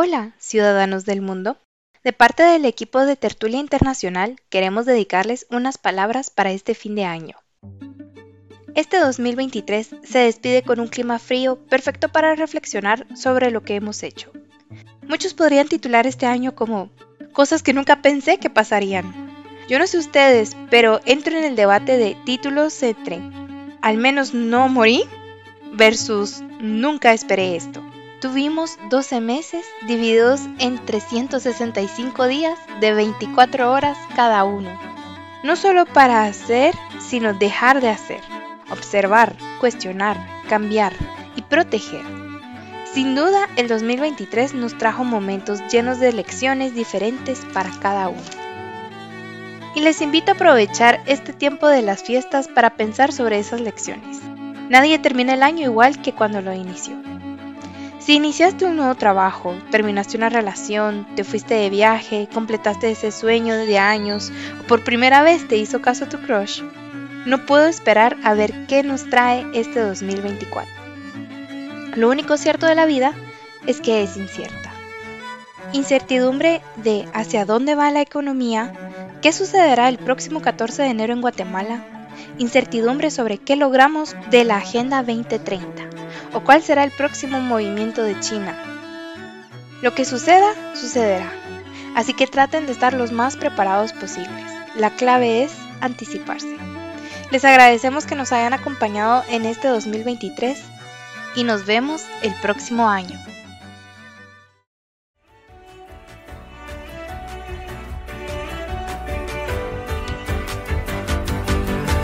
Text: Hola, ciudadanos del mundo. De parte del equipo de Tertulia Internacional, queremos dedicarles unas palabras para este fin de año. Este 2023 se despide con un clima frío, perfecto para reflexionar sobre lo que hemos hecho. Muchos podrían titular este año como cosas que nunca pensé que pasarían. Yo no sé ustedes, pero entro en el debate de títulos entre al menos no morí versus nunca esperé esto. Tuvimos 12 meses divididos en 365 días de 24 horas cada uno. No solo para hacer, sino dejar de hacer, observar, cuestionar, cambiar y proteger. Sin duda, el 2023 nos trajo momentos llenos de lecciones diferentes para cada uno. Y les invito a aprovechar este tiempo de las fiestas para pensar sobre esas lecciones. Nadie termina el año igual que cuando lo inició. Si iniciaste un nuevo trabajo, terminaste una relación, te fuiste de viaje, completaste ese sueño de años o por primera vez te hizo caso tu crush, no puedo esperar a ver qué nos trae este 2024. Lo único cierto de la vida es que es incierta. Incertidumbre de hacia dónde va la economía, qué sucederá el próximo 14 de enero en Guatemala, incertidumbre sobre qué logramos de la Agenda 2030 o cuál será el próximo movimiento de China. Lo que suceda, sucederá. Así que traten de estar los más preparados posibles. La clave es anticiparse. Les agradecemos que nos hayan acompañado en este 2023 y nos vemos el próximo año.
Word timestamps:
Hola, 0.00 0.32
ciudadanos 0.38 1.06
del 1.06 1.20
mundo. 1.20 1.56
De 2.04 2.12
parte 2.12 2.44
del 2.44 2.66
equipo 2.66 3.04
de 3.04 3.16
Tertulia 3.16 3.58
Internacional, 3.58 4.36
queremos 4.48 4.86
dedicarles 4.86 5.44
unas 5.50 5.76
palabras 5.76 6.30
para 6.30 6.52
este 6.52 6.76
fin 6.76 6.94
de 6.94 7.04
año. 7.04 7.34
Este 8.76 9.00
2023 9.00 9.96
se 10.04 10.18
despide 10.20 10.62
con 10.62 10.78
un 10.78 10.86
clima 10.86 11.18
frío, 11.18 11.56
perfecto 11.66 12.10
para 12.10 12.36
reflexionar 12.36 13.08
sobre 13.16 13.50
lo 13.50 13.64
que 13.64 13.74
hemos 13.74 14.04
hecho. 14.04 14.30
Muchos 15.08 15.34
podrían 15.34 15.66
titular 15.66 16.06
este 16.06 16.26
año 16.26 16.54
como 16.54 16.90
cosas 17.32 17.64
que 17.64 17.72
nunca 17.72 18.00
pensé 18.00 18.38
que 18.38 18.50
pasarían. 18.50 19.34
Yo 19.68 19.80
no 19.80 19.88
sé 19.88 19.98
ustedes, 19.98 20.56
pero 20.70 21.00
entro 21.06 21.36
en 21.36 21.42
el 21.42 21.56
debate 21.56 21.96
de 21.96 22.16
títulos 22.24 22.80
entre 22.84 23.20
al 23.82 23.96
menos 23.96 24.32
no 24.32 24.68
morí 24.68 25.02
versus 25.72 26.40
nunca 26.60 27.12
esperé 27.12 27.56
esto. 27.56 27.87
Tuvimos 28.20 28.80
12 28.90 29.20
meses 29.20 29.64
divididos 29.86 30.40
en 30.58 30.84
365 30.84 32.26
días 32.26 32.58
de 32.80 32.92
24 32.92 33.70
horas 33.70 33.96
cada 34.16 34.42
uno. 34.42 34.76
No 35.44 35.54
solo 35.54 35.86
para 35.86 36.24
hacer, 36.24 36.74
sino 36.98 37.32
dejar 37.32 37.80
de 37.80 37.90
hacer, 37.90 38.20
observar, 38.72 39.36
cuestionar, 39.60 40.16
cambiar 40.48 40.94
y 41.36 41.42
proteger. 41.42 42.02
Sin 42.92 43.14
duda, 43.14 43.48
el 43.54 43.68
2023 43.68 44.52
nos 44.54 44.76
trajo 44.76 45.04
momentos 45.04 45.60
llenos 45.70 46.00
de 46.00 46.12
lecciones 46.12 46.74
diferentes 46.74 47.46
para 47.54 47.70
cada 47.78 48.08
uno. 48.08 48.20
Y 49.76 49.80
les 49.80 50.02
invito 50.02 50.32
a 50.32 50.34
aprovechar 50.34 51.04
este 51.06 51.32
tiempo 51.32 51.68
de 51.68 51.82
las 51.82 52.02
fiestas 52.02 52.48
para 52.48 52.70
pensar 52.70 53.12
sobre 53.12 53.38
esas 53.38 53.60
lecciones. 53.60 54.18
Nadie 54.70 54.98
termina 54.98 55.34
el 55.34 55.44
año 55.44 55.62
igual 55.62 56.02
que 56.02 56.12
cuando 56.12 56.40
lo 56.40 56.52
inició. 56.52 56.96
Si 57.98 58.14
iniciaste 58.14 58.64
un 58.64 58.76
nuevo 58.76 58.94
trabajo, 58.94 59.54
terminaste 59.70 60.16
una 60.16 60.28
relación, 60.28 61.06
te 61.16 61.24
fuiste 61.24 61.54
de 61.54 61.68
viaje, 61.68 62.28
completaste 62.32 62.90
ese 62.90 63.10
sueño 63.10 63.54
de 63.56 63.78
años 63.78 64.32
o 64.60 64.66
por 64.66 64.84
primera 64.84 65.22
vez 65.22 65.46
te 65.48 65.56
hizo 65.56 65.82
caso 65.82 66.06
tu 66.06 66.18
crush, 66.18 66.62
no 67.26 67.44
puedo 67.44 67.66
esperar 67.66 68.16
a 68.22 68.34
ver 68.34 68.66
qué 68.68 68.84
nos 68.84 69.10
trae 69.10 69.44
este 69.52 69.80
2024. 69.80 70.70
Lo 71.96 72.08
único 72.08 72.36
cierto 72.36 72.66
de 72.66 72.76
la 72.76 72.86
vida 72.86 73.12
es 73.66 73.80
que 73.80 74.04
es 74.04 74.16
incierta. 74.16 74.72
Incertidumbre 75.72 76.62
de 76.76 77.06
hacia 77.12 77.44
dónde 77.44 77.74
va 77.74 77.90
la 77.90 78.00
economía, 78.00 78.72
qué 79.20 79.32
sucederá 79.32 79.88
el 79.88 79.98
próximo 79.98 80.40
14 80.40 80.82
de 80.82 80.88
enero 80.88 81.12
en 81.12 81.20
Guatemala, 81.20 81.84
incertidumbre 82.38 83.10
sobre 83.10 83.38
qué 83.38 83.56
logramos 83.56 84.14
de 84.30 84.44
la 84.44 84.58
Agenda 84.58 85.02
2030 85.02 85.97
o 86.32 86.40
cuál 86.40 86.62
será 86.62 86.84
el 86.84 86.90
próximo 86.90 87.40
movimiento 87.40 88.02
de 88.02 88.18
China. 88.20 88.56
Lo 89.82 89.94
que 89.94 90.04
suceda, 90.04 90.54
sucederá. 90.74 91.30
Así 91.94 92.14
que 92.14 92.26
traten 92.26 92.66
de 92.66 92.72
estar 92.72 92.94
los 92.94 93.12
más 93.12 93.36
preparados 93.36 93.92
posibles. 93.92 94.44
La 94.74 94.90
clave 94.90 95.42
es 95.42 95.52
anticiparse. 95.80 96.56
Les 97.30 97.44
agradecemos 97.44 98.06
que 98.06 98.14
nos 98.14 98.32
hayan 98.32 98.52
acompañado 98.52 99.24
en 99.28 99.44
este 99.44 99.68
2023 99.68 100.58
y 101.36 101.44
nos 101.44 101.66
vemos 101.66 102.04
el 102.22 102.34
próximo 102.40 102.88
año. 102.88 103.18